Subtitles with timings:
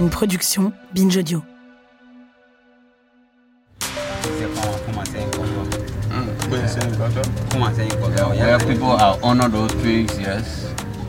[0.00, 1.42] une production Binge Audio.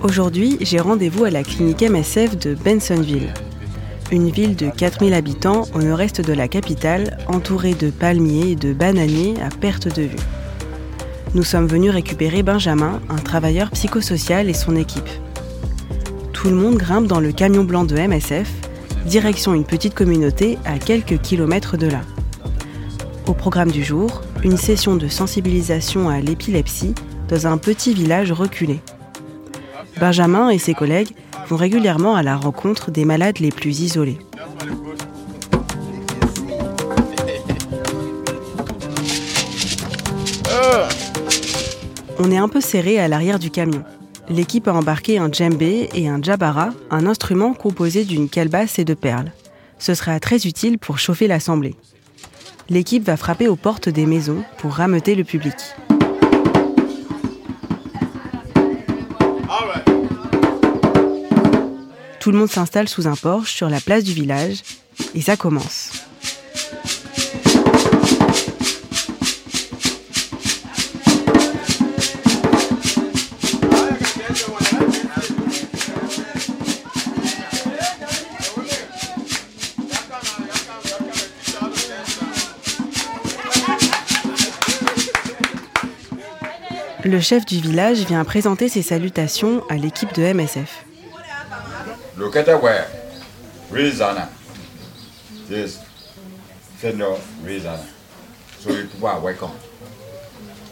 [0.03, 3.33] Aujourd'hui, j'ai rendez-vous à la clinique MSF de Bensonville,
[4.11, 8.73] une ville de 4000 habitants au nord-est de la capitale, entourée de palmiers et de
[8.73, 10.25] bananiers à perte de vue.
[11.33, 15.09] Nous sommes venus récupérer Benjamin, un travailleur psychosocial et son équipe.
[16.33, 18.51] Tout le monde grimpe dans le camion blanc de MSF,
[19.05, 22.01] direction une petite communauté à quelques kilomètres de là.
[23.27, 26.95] Au programme du jour, une session de sensibilisation à l'épilepsie
[27.29, 28.79] dans un petit village reculé.
[29.99, 31.11] Benjamin et ses collègues
[31.47, 34.19] vont régulièrement à la rencontre des malades les plus isolés.
[42.19, 43.83] On est un peu serré à l'arrière du camion.
[44.31, 48.93] L'équipe a embarqué un djembé et un djabara, un instrument composé d'une calebasse et de
[48.93, 49.33] perles.
[49.77, 51.75] Ce sera très utile pour chauffer l'assemblée.
[52.69, 55.55] L'équipe va frapper aux portes des maisons pour rameuter le public.
[62.21, 64.61] Tout le monde s'installe sous un porche sur la place du village
[65.13, 66.00] et ça commence.
[87.11, 90.85] Le chef du village vient présenter ses salutations à l'équipe de MSF.
[92.17, 92.87] located where
[93.69, 94.29] Rizana.
[95.49, 95.79] This
[96.77, 97.83] Federal Rizana.
[98.61, 99.51] So you people are welcome.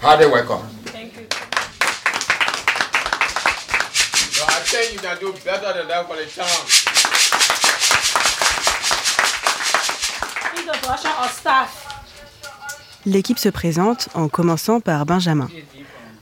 [0.02, 0.62] How they welcome?
[0.86, 1.28] Thank you.
[4.38, 6.64] No, I think you can do better than that for the town.
[10.58, 11.86] Introduction of staff.
[13.06, 15.50] L'équipe se présente en commençant par Benjamin.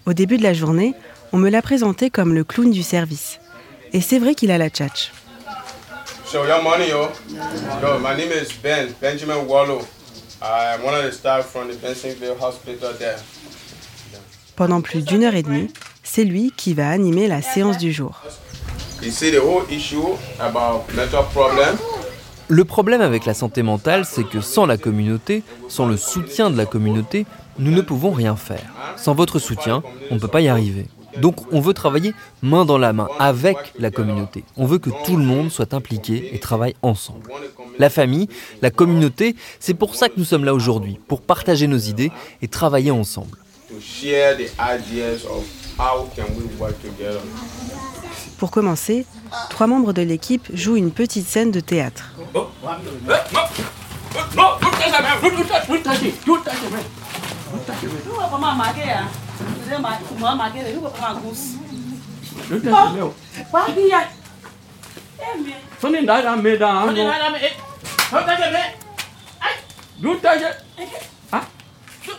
[0.07, 0.94] Au début de la journée,
[1.34, 3.41] on me l'a présenté comme le clown du service.
[3.91, 5.12] Et c'est vrai qu'il a la tchatch.
[6.25, 7.09] So your money, yo.
[7.81, 9.81] Yo, my name is Ben, Benjamin Wallow.
[10.41, 13.17] I'm one of the staff from the Bensonville Hospital there.
[14.56, 15.67] Pendant plus d'une heure et demie,
[16.03, 18.22] c'est lui qui va animer la séance du jour.
[19.03, 21.78] You see the whole issue about mental problem?
[22.50, 26.56] Le problème avec la santé mentale, c'est que sans la communauté, sans le soutien de
[26.56, 27.25] la communauté,
[27.59, 28.74] nous ne pouvons rien faire.
[28.96, 30.85] Sans votre soutien, on ne peut pas y arriver.
[31.18, 34.46] Donc on veut travailler main dans la main avec la communauté.
[34.56, 37.31] On veut que tout le monde soit impliqué et travaille ensemble.
[37.80, 38.30] La famille,
[38.62, 42.47] la communauté, c'est pour ça que nous sommes là aujourd'hui, pour partager nos idées et
[42.47, 43.38] travailler ensemble.
[48.38, 49.06] Pour commencer,
[49.50, 52.12] trois membres de l'équipe jouent une petite scène de théâtre.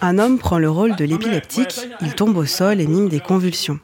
[0.00, 3.78] Un homme prend le rôle de l'épileptique, il tombe au sol et mime des convulsions.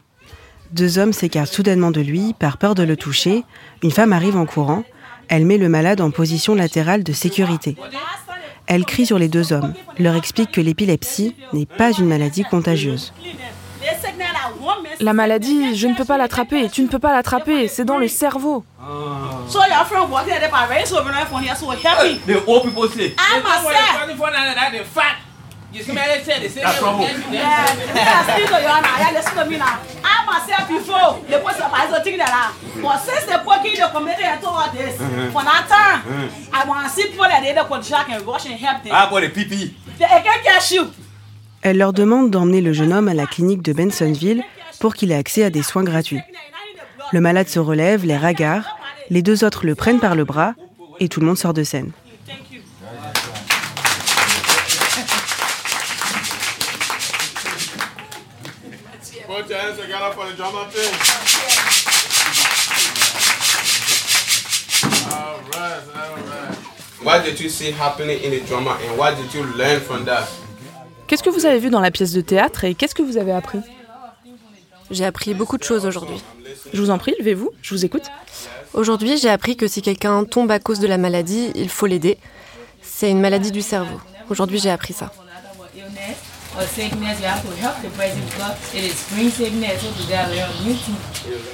[0.74, 3.44] Deux hommes s'écartent soudainement de lui par peur de le toucher.
[3.84, 4.82] Une femme arrive en courant.
[5.28, 7.76] Elle met le malade en position latérale de sécurité.
[8.66, 13.12] Elle crie sur les deux hommes, leur explique que l'épilepsie n'est pas une maladie contagieuse.
[14.98, 18.08] La maladie, je ne peux pas l'attraper, tu ne peux pas l'attraper, c'est dans le
[18.08, 18.64] cerveau.
[25.74, 26.48] Your so help me.
[26.48, 26.64] The.
[26.64, 26.64] I myself.
[26.64, 27.00] That's trouble.
[27.02, 28.98] Yeah, yeah, speak to you now.
[28.98, 29.80] Yeah, listen to me now.
[30.04, 33.88] I myself before the post of I think that ah, but since the poking the
[33.92, 34.96] committee and all this,
[35.32, 38.54] for that time, I want to see people that they the contract and rush and
[38.54, 38.92] help them.
[38.94, 39.74] I bought a PPE.
[39.98, 40.90] They can't catch you.
[41.62, 44.42] Elle leur demande d'emmener le jeune homme à la clinique de Bensonville
[44.80, 46.20] pour qu'il ait accès à des soins gratuits.
[47.12, 48.76] Le malade se relève, les ragards,
[49.08, 50.54] les deux autres le prennent par le bras
[51.00, 51.92] et tout le monde sort de scène.
[59.34, 60.94] Put your hands together for the drama thing.
[65.10, 66.56] All right, all right.
[67.02, 70.28] What did you see happening in the drama and what did you learn from that?
[71.08, 73.32] Qu'est-ce que vous avez vu dans la pièce de théâtre et qu'est-ce que vous avez
[73.32, 73.58] appris?
[74.92, 76.22] J'ai appris beaucoup de choses aujourd'hui.
[76.72, 78.04] Je vous en prie, levez-vous, je vous écoute.
[78.72, 82.18] Aujourd'hui, j'ai appris que si quelqu'un tombe à cause de la maladie, il faut l'aider.
[82.82, 84.00] C'est une maladie du cerveau.
[84.30, 85.10] Aujourd'hui, j'ai appris ça.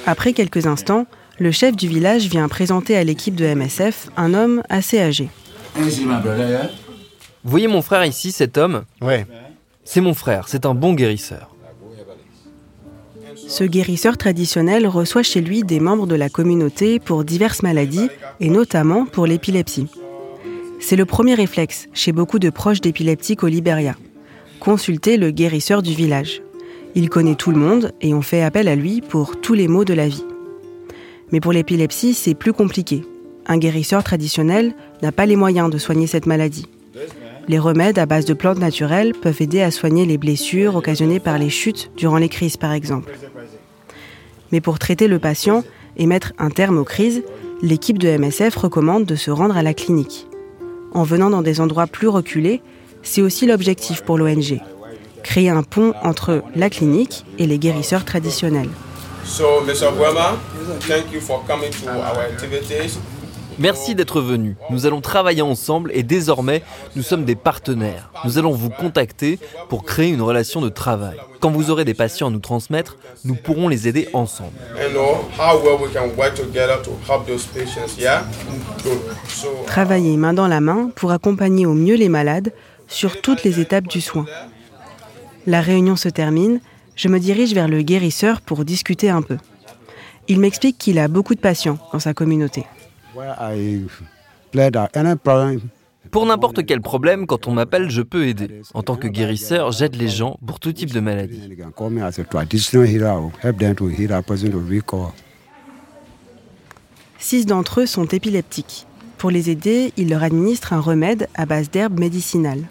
[0.05, 1.05] Après quelques instants,
[1.39, 5.29] le chef du village vient présenter à l'équipe de MSF un homme assez âgé.
[5.75, 9.25] Vous voyez mon frère ici, cet homme Ouais.
[9.83, 11.55] C'est mon frère, c'est un bon guérisseur.
[13.35, 18.09] Ce guérisseur traditionnel reçoit chez lui des membres de la communauté pour diverses maladies
[18.39, 19.87] et notamment pour l'épilepsie.
[20.79, 23.95] C'est le premier réflexe chez beaucoup de proches d'épileptiques au Liberia.
[24.61, 26.43] Consulter le guérisseur du village.
[26.93, 29.85] Il connaît tout le monde et on fait appel à lui pour tous les maux
[29.85, 30.23] de la vie.
[31.31, 33.01] Mais pour l'épilepsie, c'est plus compliqué.
[33.47, 36.67] Un guérisseur traditionnel n'a pas les moyens de soigner cette maladie.
[37.47, 41.39] Les remèdes à base de plantes naturelles peuvent aider à soigner les blessures occasionnées par
[41.39, 43.17] les chutes durant les crises, par exemple.
[44.51, 45.63] Mais pour traiter le patient
[45.97, 47.23] et mettre un terme aux crises,
[47.63, 50.27] l'équipe de MSF recommande de se rendre à la clinique.
[50.93, 52.61] En venant dans des endroits plus reculés,
[53.03, 54.61] c'est aussi l'objectif pour l'ONG.
[55.23, 58.69] Créer un pont entre la clinique et les guérisseurs traditionnels.
[63.59, 64.55] Merci d'être venu.
[64.69, 66.63] Nous allons travailler ensemble et désormais,
[66.95, 68.09] nous sommes des partenaires.
[68.25, 69.37] Nous allons vous contacter
[69.69, 71.17] pour créer une relation de travail.
[71.39, 74.53] Quand vous aurez des patients à nous transmettre, nous pourrons les aider ensemble.
[79.67, 82.53] Travailler main dans la main pour accompagner au mieux les malades
[82.91, 84.25] sur toutes les étapes du soin.
[85.47, 86.59] La réunion se termine,
[86.95, 89.37] je me dirige vers le guérisseur pour discuter un peu.
[90.27, 92.65] Il m'explique qu'il a beaucoup de patients dans sa communauté.
[96.11, 98.61] Pour n'importe quel problème, quand on m'appelle, je peux aider.
[98.73, 101.49] En tant que guérisseur, j'aide les gens pour tout type de maladie.
[107.17, 108.85] Six d'entre eux sont épileptiques.
[109.17, 112.67] Pour les aider, il leur administre un remède à base d'herbes médicinales.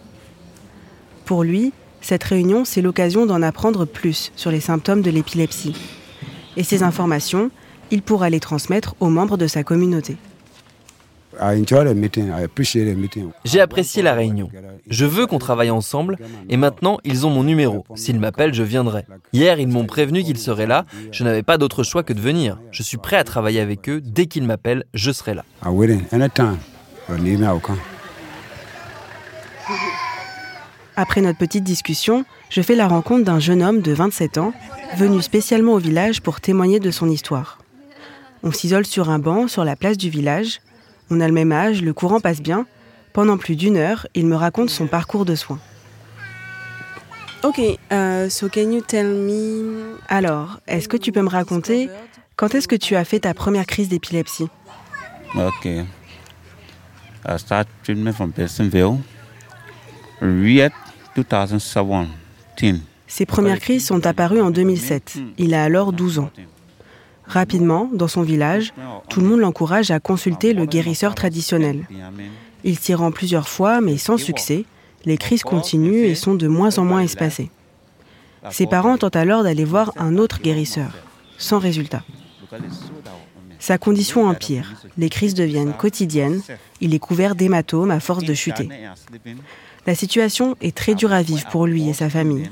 [1.30, 5.76] Pour lui, cette réunion, c'est l'occasion d'en apprendre plus sur les symptômes de l'épilepsie.
[6.56, 7.52] Et ces informations,
[7.92, 10.16] il pourra les transmettre aux membres de sa communauté.
[13.44, 14.50] J'ai apprécié la réunion.
[14.88, 16.16] Je veux qu'on travaille ensemble
[16.48, 17.84] et maintenant ils ont mon numéro.
[17.94, 19.06] S'ils m'appellent, je viendrai.
[19.32, 20.84] Hier, ils m'ont prévenu qu'ils seraient là.
[21.12, 22.58] Je n'avais pas d'autre choix que de venir.
[22.72, 24.00] Je suis prêt à travailler avec eux.
[24.00, 25.44] Dès qu'ils m'appellent, je serai là.
[31.00, 34.52] Après notre petite discussion, je fais la rencontre d'un jeune homme de 27 ans,
[34.98, 37.56] venu spécialement au village pour témoigner de son histoire.
[38.42, 40.60] On s'isole sur un banc sur la place du village.
[41.10, 42.66] On a le même âge, le courant passe bien.
[43.14, 45.58] Pendant plus d'une heure, il me raconte son parcours de soins.
[47.44, 49.96] Ok, uh, so can you tell me...
[50.10, 51.88] Alors, est-ce que tu peux me raconter
[52.36, 54.48] quand est-ce que tu as fait ta première crise d'épilepsie?
[55.34, 55.64] Ok.
[55.64, 58.98] I start treatment from Bessenville.
[60.20, 60.89] Riet 2017.
[63.06, 65.18] Ses premières crises sont apparues en 2007.
[65.38, 66.30] Il a alors 12 ans.
[67.24, 68.72] Rapidement, dans son village,
[69.08, 71.86] tout le monde l'encourage à consulter le guérisseur traditionnel.
[72.64, 74.64] Il s'y rend plusieurs fois, mais sans succès.
[75.04, 77.50] Les crises continuent et sont de moins en moins espacées.
[78.50, 80.90] Ses parents tentent alors d'aller voir un autre guérisseur,
[81.38, 82.02] sans résultat.
[83.58, 86.40] Sa condition empire, les crises deviennent quotidiennes,
[86.80, 88.68] il est couvert d'hématomes à force de chuter.
[89.86, 92.50] La situation est très dure à vivre pour lui et sa famille.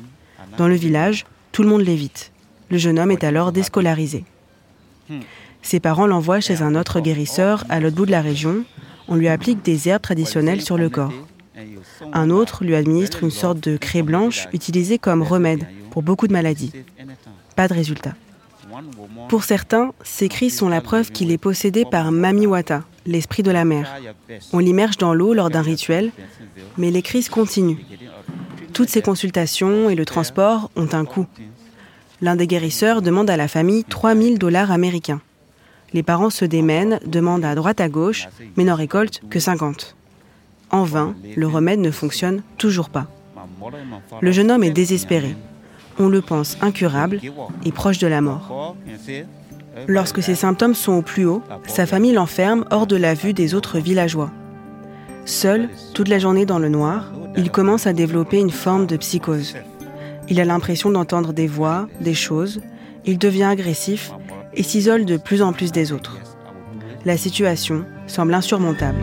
[0.57, 2.33] Dans le village, tout le monde l'évite.
[2.71, 4.25] Le jeune homme est alors déscolarisé.
[5.63, 8.65] Ses parents l'envoient chez un autre guérisseur à l'autre bout de la région.
[9.09, 11.13] On lui applique des herbes traditionnelles sur le corps.
[12.13, 16.33] Un autre lui administre une sorte de craie blanche utilisée comme remède pour beaucoup de
[16.33, 16.73] maladies.
[17.57, 18.15] Pas de résultat.
[19.29, 23.65] Pour certains, ces cris sont la preuve qu'il est possédé par Mamiwata, l'esprit de la
[23.65, 24.01] mer.
[24.53, 26.13] On l'immerge dans l'eau lors d'un rituel,
[26.77, 27.79] mais les crises continuent.
[28.73, 31.27] Toutes ces consultations et le transport ont un coût.
[32.21, 35.21] L'un des guérisseurs demande à la famille 3000 dollars américains.
[35.93, 39.97] Les parents se démènent, demandent à droite à gauche, mais n'en récoltent que 50.
[40.71, 43.07] En vain, le remède ne fonctionne toujours pas.
[44.21, 45.35] Le jeune homme est désespéré.
[45.99, 47.21] On le pense incurable
[47.65, 48.77] et proche de la mort.
[49.87, 53.55] Lorsque ses symptômes sont au plus haut, sa famille l'enferme hors de la vue des
[53.55, 54.31] autres villageois.
[55.25, 59.57] Seul, toute la journée dans le noir, il commence à développer une forme de psychose.
[60.29, 62.61] Il a l'impression d'entendre des voix, des choses,
[63.05, 64.13] il devient agressif
[64.55, 66.19] et s'isole de plus en plus des autres.
[67.05, 68.99] La situation semble insurmontable.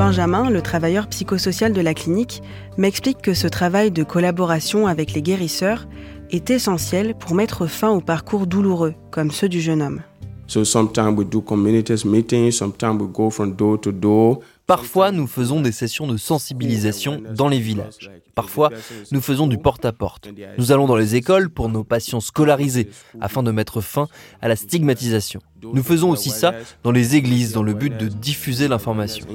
[0.00, 2.42] Benjamin, le travailleur psychosocial de la clinique,
[2.78, 5.86] m'explique que ce travail de collaboration avec les guérisseurs
[6.30, 10.00] est essentiel pour mettre fin aux parcours douloureux comme ceux du jeune homme.
[10.46, 14.40] So sometimes we do communities meetings, sometimes we go from door to door.
[14.66, 18.10] Parfois, nous faisons des sessions de sensibilisation dans les villages.
[18.34, 18.70] Parfois,
[19.10, 20.28] nous faisons du porte-à-porte.
[20.58, 22.88] Nous allons dans les écoles pour nos patients scolarisés,
[23.20, 24.06] afin de mettre fin
[24.40, 25.40] à la stigmatisation.
[25.62, 29.26] Nous faisons aussi ça dans les églises, dans le but de diffuser l'information.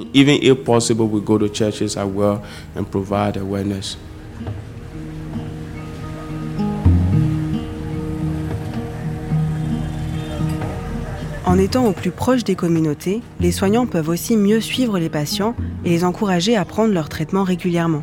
[11.46, 15.54] En étant au plus proche des communautés, les soignants peuvent aussi mieux suivre les patients
[15.84, 18.02] et les encourager à prendre leur traitement régulièrement.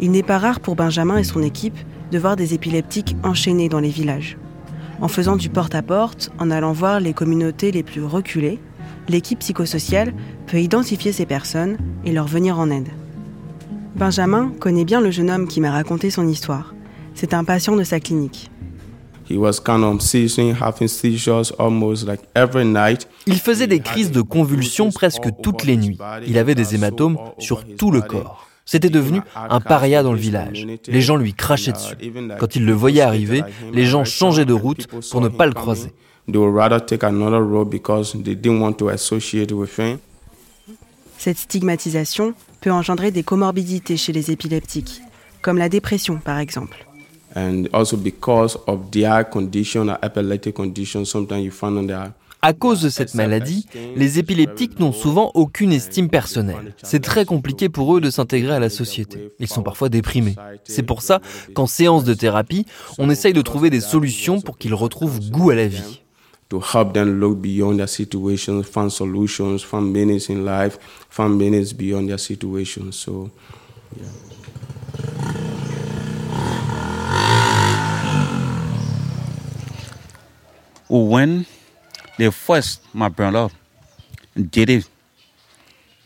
[0.00, 1.76] Il n'est pas rare pour Benjamin et son équipe
[2.10, 4.38] de voir des épileptiques enchaînés dans les villages.
[5.02, 8.58] En faisant du porte-à-porte, en allant voir les communautés les plus reculées,
[9.06, 10.14] l'équipe psychosociale
[10.46, 12.88] peut identifier ces personnes et leur venir en aide.
[13.96, 16.74] Benjamin connaît bien le jeune homme qui m'a raconté son histoire.
[17.14, 18.50] C'est un patient de sa clinique.
[23.26, 25.98] Il faisait des crises de convulsions presque toutes les nuits.
[26.26, 28.46] Il avait des hématomes sur tout le corps.
[28.64, 30.66] C'était devenu un paria dans le village.
[30.86, 31.94] Les gens lui crachaient dessus.
[32.38, 35.92] Quand ils le voyaient arriver, les gens changeaient de route pour ne pas le croiser.
[41.18, 45.02] Cette stigmatisation peut engendrer des comorbidités chez les épileptiques,
[45.42, 46.86] comme la dépression par exemple.
[52.42, 56.74] À cause de cette maladie, les épileptiques n'ont souvent aucune estime personnelle.
[56.82, 59.30] C'est très compliqué pour eux de s'intégrer à la société.
[59.38, 60.36] Ils sont parfois déprimés.
[60.64, 61.20] C'est pour ça
[61.54, 62.64] qu'en séance de thérapie,
[62.98, 66.00] on essaye de trouver des solutions pour qu'ils retrouvent goût à la vie.
[66.48, 71.72] To help them look beyond their situations, find solutions, find meanings in life, find meanings
[71.72, 72.90] beyond their situations.
[72.90, 73.30] So,
[73.96, 74.29] yeah.
[80.90, 81.46] When
[82.30, 83.48] first my brother
[84.36, 84.90] did it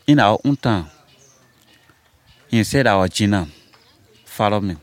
[0.07, 0.57] in our own
[2.49, 3.47] he said our Gina
[4.25, 4.75] follow me.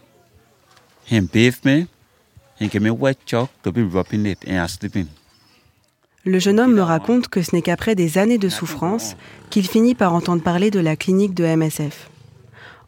[1.11, 1.87] Me,
[2.81, 2.91] me
[3.63, 4.35] to be rubbing
[4.69, 5.07] sleeping.
[6.25, 9.17] Le jeune homme me raconte que ce n'est qu'après des années de souffrance
[9.51, 12.09] qu'il finit par entendre parler de la clinique de MSF.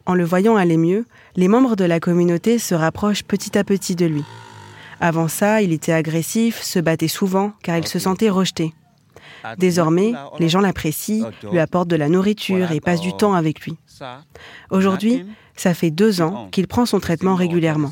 [0.05, 1.05] En le voyant aller mieux,
[1.35, 4.23] les membres de la communauté se rapprochent petit à petit de lui.
[4.99, 8.73] Avant ça, il était agressif, se battait souvent car il se sentait rejeté.
[9.57, 13.77] Désormais, les gens l'apprécient, lui apportent de la nourriture et passent du temps avec lui.
[14.71, 15.25] Aujourd'hui,
[15.55, 17.91] ça fait deux ans qu'il prend son traitement régulièrement.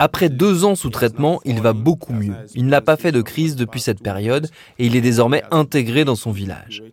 [0.00, 2.34] Après deux ans sous traitement, il va beaucoup mieux.
[2.54, 6.14] Il n'a pas fait de crise depuis cette période et il est désormais intégré dans
[6.14, 6.84] son village.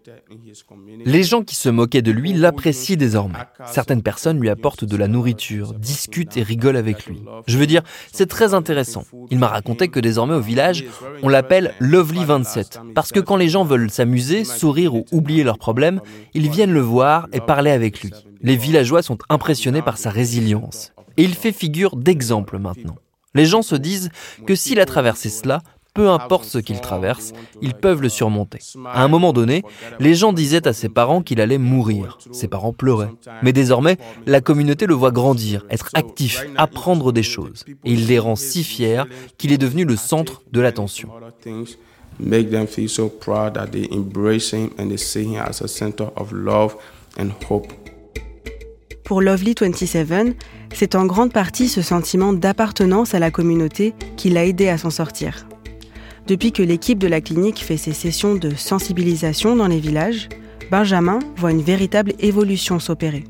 [1.06, 3.38] Les gens qui se moquaient de lui l'apprécient désormais.
[3.68, 7.22] Certaines personnes lui apportent de la nourriture, discutent et rigolent avec lui.
[7.46, 9.04] Je veux dire, c'est très intéressant.
[9.30, 10.86] Il m'a raconté que désormais au village,
[11.22, 15.60] on l'appelle Lovely 27 parce que quand les gens veulent s'amuser, sourire ou oublier leurs
[15.60, 16.02] problèmes,
[16.34, 18.12] ils viennent le voir et parler avec lui.
[18.42, 20.92] Les villageois sont impressionnés par sa résilience.
[21.18, 22.96] Et il fait figure d'exemple maintenant.
[23.34, 24.10] Les gens se disent
[24.46, 25.62] que s'il a traversé cela,
[25.96, 27.32] peu importe ce qu'il traverse,
[27.62, 28.60] ils peuvent le surmonter.
[28.86, 29.64] À un moment donné,
[30.00, 32.18] les gens disaient à ses parents qu'il allait mourir.
[32.34, 33.12] Ses parents pleuraient.
[33.44, 37.64] Mais désormais, la communauté le voit grandir, être actif, apprendre des choses.
[37.86, 39.04] Et il les rend si fiers
[39.38, 41.10] qu'il est devenu le centre de l'attention.
[42.20, 45.68] Make them feel so proud that they embrace him and they see him as a
[45.68, 46.76] center of love
[47.18, 47.68] and hope.
[49.04, 50.36] Pour Lovely 27,
[50.78, 54.90] c'est en grande partie ce sentiment d'appartenance à la communauté qui l'a aidé à s'en
[54.90, 55.48] sortir.
[56.28, 60.28] Depuis que l'équipe de la clinique fait ses sessions de sensibilisation dans les villages,
[60.72, 63.24] Benjamin voit une véritable évolution s'opérer.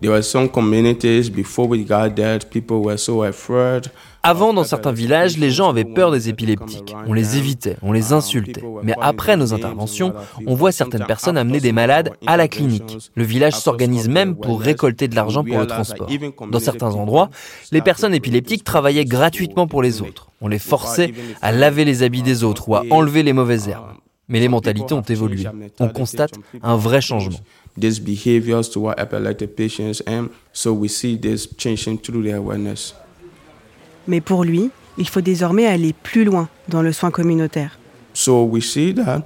[0.00, 3.90] There were some communities before we got there, people were so afraid.
[4.22, 6.94] Avant, dans certains villages, les gens avaient peur des épileptiques.
[7.06, 8.62] On les évitait, on les insultait.
[8.82, 10.12] Mais après nos interventions,
[10.46, 13.10] on voit certaines personnes amener des malades à la clinique.
[13.14, 16.08] Le village s'organise même pour récolter de l'argent pour le transport.
[16.50, 17.30] Dans certains endroits,
[17.70, 20.30] les personnes épileptiques travaillaient gratuitement pour les autres.
[20.40, 23.92] On les forçait à laver les habits des autres ou à enlever les mauvaises herbes.
[24.28, 25.44] Mais les mentalités ont évolué.
[25.80, 26.32] On constate
[26.62, 27.38] un vrai changement.
[34.08, 37.78] Mais pour lui, il faut désormais aller plus loin dans le soin communautaire.
[38.14, 39.22] So we see that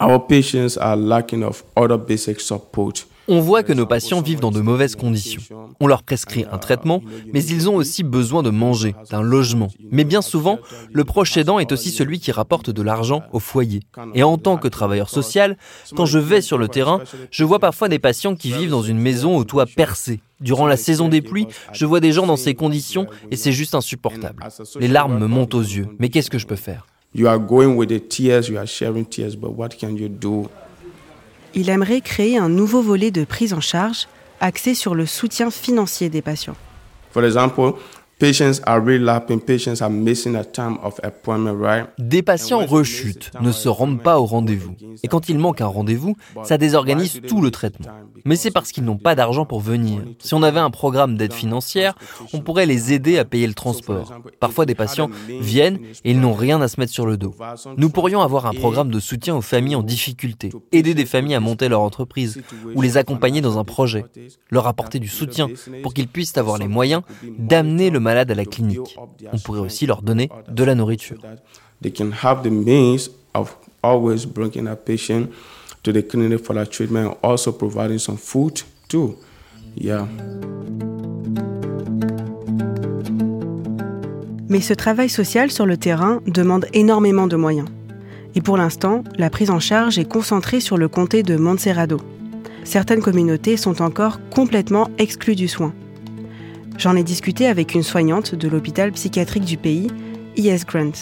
[0.00, 4.50] our patients are lacking of other basic support On voit que nos patients vivent dans
[4.50, 5.42] de mauvaises conditions.
[5.80, 7.02] On leur prescrit un traitement,
[7.32, 9.68] mais ils ont aussi besoin de manger, d'un logement.
[9.90, 10.58] Mais bien souvent,
[10.92, 13.80] le proche aidant est aussi celui qui rapporte de l'argent au foyer.
[14.14, 15.56] Et en tant que travailleur social,
[15.96, 17.00] quand je vais sur le terrain,
[17.30, 20.20] je vois parfois des patients qui vivent dans une maison au toit percé.
[20.40, 23.76] Durant la saison des pluies, je vois des gens dans ces conditions et c'est juste
[23.76, 24.44] insupportable.
[24.80, 25.86] Les larmes me montent aux yeux.
[26.00, 26.86] Mais qu'est-ce que je peux faire?
[31.54, 34.08] Il aimerait créer un nouveau volet de prise en charge
[34.40, 36.56] axé sur le soutien financier des patients.
[41.98, 44.76] Des patients rechutent, ne se rendent pas au rendez-vous.
[45.02, 46.14] Et quand il manque un rendez-vous,
[46.44, 47.88] ça désorganise tout le traitement.
[48.24, 50.02] Mais c'est parce qu'ils n'ont pas d'argent pour venir.
[50.20, 51.94] Si on avait un programme d'aide financière,
[52.32, 54.12] on pourrait les aider à payer le transport.
[54.38, 55.10] Parfois, des patients
[55.40, 57.34] viennent et ils n'ont rien à se mettre sur le dos.
[57.76, 61.40] Nous pourrions avoir un programme de soutien aux familles en difficulté, aider des familles à
[61.40, 62.40] monter leur entreprise
[62.76, 64.04] ou les accompagner dans un projet,
[64.50, 65.48] leur apporter du soutien
[65.82, 67.02] pour qu'ils puissent avoir les moyens
[67.38, 68.98] d'amener le malade à la clinique.
[69.32, 71.16] On pourrait aussi leur donner de la nourriture.
[84.48, 87.68] Mais ce travail social sur le terrain demande énormément de moyens.
[88.34, 91.98] Et pour l'instant, la prise en charge est concentrée sur le comté de Montserrado.
[92.64, 95.72] Certaines communautés sont encore complètement exclues du soin.
[96.78, 99.88] J'en ai discuté avec une soignante de l'hôpital psychiatrique du pays,
[100.38, 100.64] E.S.
[100.66, 100.92] Grant.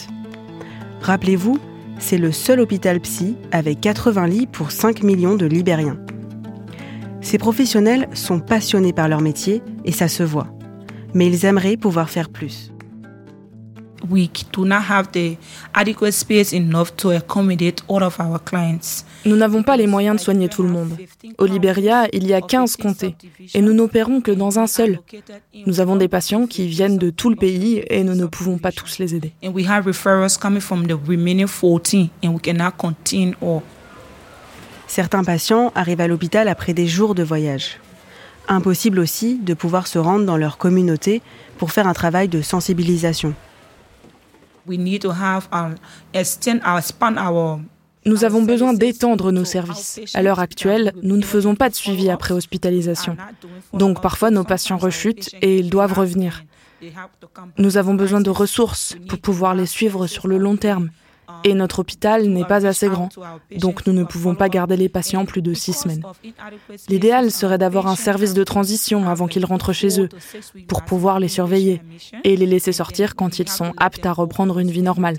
[1.01, 1.57] Rappelez-vous,
[1.99, 5.97] c'est le seul hôpital psy avec 80 lits pour 5 millions de Libériens.
[7.21, 10.47] Ces professionnels sont passionnés par leur métier et ça se voit.
[11.13, 12.71] Mais ils aimeraient pouvoir faire plus.
[14.09, 15.37] We do not have the
[15.73, 19.05] adequate space enough to accommodate all of our clients.
[19.25, 20.97] Nous n'avons pas les moyens de soigner tout le monde.
[21.37, 23.15] Au Liberia, il y a 15 comtés
[23.53, 24.99] et nous n'opérons que dans un seul.
[25.65, 28.71] Nous avons des patients qui viennent de tout le pays et nous ne pouvons pas
[28.71, 29.33] tous les aider.
[29.43, 33.61] And we have referrals coming from the remaining 14 and we cannot contain all.
[34.87, 37.79] Certains patients arrivent à l'hôpital après des jours de voyage.
[38.47, 41.21] Impossible aussi de pouvoir se rendre dans leur communauté
[41.57, 43.33] pour faire un travail de sensibilisation.
[48.05, 49.99] Nous avons besoin d'étendre nos services.
[50.13, 53.15] À l'heure actuelle, nous ne faisons pas de suivi après hospitalisation.
[53.73, 56.43] Donc parfois nos patients rechutent et ils doivent revenir.
[57.57, 60.89] Nous avons besoin de ressources pour pouvoir les suivre sur le long terme.
[61.43, 63.09] Et notre hôpital n'est pas assez grand,
[63.57, 66.03] donc nous ne pouvons pas garder les patients plus de six semaines.
[66.89, 70.09] L'idéal serait d'avoir un service de transition avant qu'ils rentrent chez eux,
[70.67, 71.81] pour pouvoir les surveiller
[72.23, 75.17] et les laisser sortir quand ils sont aptes à reprendre une vie normale.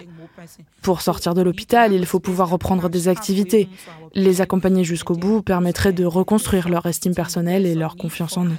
[0.82, 3.68] Pour sortir de l'hôpital, il faut pouvoir reprendre des activités.
[4.14, 8.58] Les accompagner jusqu'au bout permettrait de reconstruire leur estime personnelle et leur confiance en eux.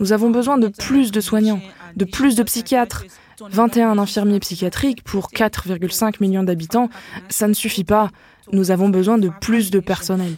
[0.00, 1.60] Nous avons besoin de plus de soignants,
[1.96, 3.04] de plus de psychiatres,
[3.50, 6.90] 21 infirmiers psychiatriques pour 4,5 millions d'habitants,
[7.28, 8.10] ça ne suffit pas.
[8.52, 10.36] Nous avons besoin de plus de personnel.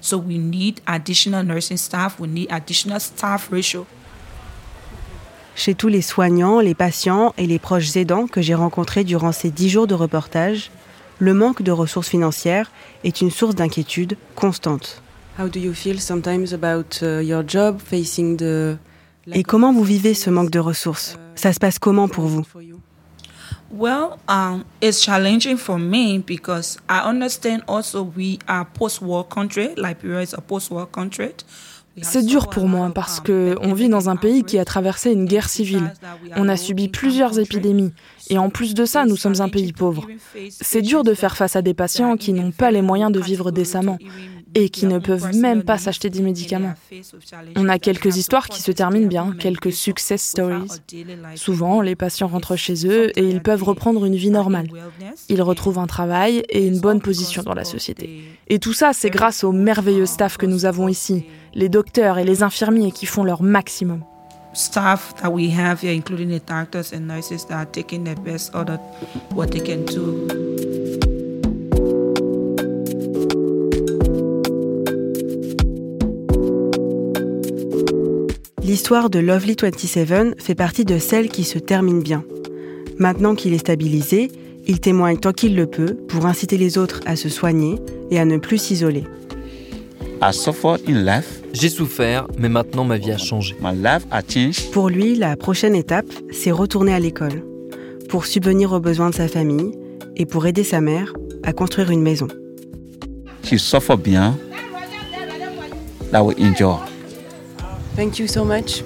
[5.57, 9.51] Chez tous les soignants, les patients et les proches aidants que j'ai rencontrés durant ces
[9.51, 10.71] dix jours de reportage,
[11.19, 12.73] le manque de ressources financières
[13.05, 15.01] est une source d'inquiétude constante.
[19.33, 21.17] Et comment vous vivez ce manque de ressources?
[21.35, 22.45] Ça se passe comment pour vous?
[23.77, 29.75] Well, um, it's challenging for me because I understand also we are post-war country.
[29.77, 31.35] Liberia is a post-war country.
[32.03, 35.27] C'est dur pour moi parce que on vit dans un pays qui a traversé une
[35.27, 35.93] guerre civile.
[36.37, 37.93] On a subi plusieurs épidémies
[38.31, 40.07] et en plus de ça, nous sommes un pays pauvre.
[40.51, 43.51] C'est dur de faire face à des patients qui n'ont pas les moyens de vivre
[43.51, 43.99] décemment
[44.55, 46.75] et qui ne peuvent même pas s'acheter des médicaments.
[47.57, 50.69] On a quelques histoires qui se terminent bien, quelques success stories.
[51.35, 54.69] Souvent, les patients rentrent chez eux et ils peuvent reprendre une vie normale.
[55.29, 58.25] Ils retrouvent un travail et une bonne position dans la société.
[58.49, 62.25] Et tout ça, c'est grâce au merveilleux staff que nous avons ici, les docteurs et
[62.25, 64.05] les infirmiers qui font leur maximum.
[65.83, 67.47] Including doctors and nurses.
[78.75, 82.25] L'histoire de Lovely 27 fait partie de celles qui se terminent bien.
[82.99, 84.33] Maintenant qu'il est stabilisé,
[84.67, 87.79] il témoigne tant qu'il le peut pour inciter les autres à se soigner
[88.11, 89.05] et à ne plus s'isoler.
[91.53, 93.55] J'ai souffert, mais maintenant ma vie a changé.
[94.73, 97.45] Pour lui, la prochaine étape, c'est retourner à l'école,
[98.09, 99.71] pour subvenir aux besoins de sa famille
[100.17, 102.27] et pour aider sa mère à construire une maison.
[103.97, 104.37] bien.
[106.11, 106.94] That enjoy.
[107.95, 108.83] Thank you so much.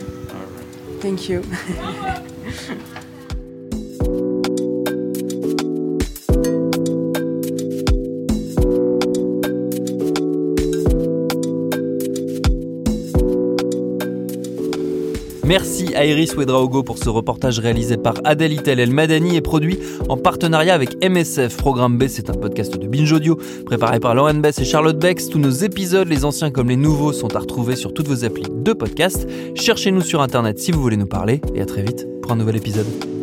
[1.00, 1.42] Thank you.
[15.48, 19.78] Merci à Iris Ouedraogo pour ce reportage réalisé par Adèle Itel El Madani et produit
[20.10, 21.56] en partenariat avec MSF.
[21.56, 25.30] Programme B, c'est un podcast de Binge Audio préparé par Lauren Bess et Charlotte Bex.
[25.30, 28.44] Tous nos épisodes, les anciens comme les nouveaux, sont à retrouver sur toutes vos applis
[28.54, 29.26] de podcast.
[29.54, 32.56] Cherchez-nous sur internet si vous voulez nous parler et à très vite pour un nouvel
[32.56, 33.17] épisode.